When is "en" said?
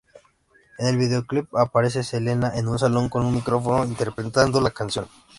0.79-0.87, 2.55-2.67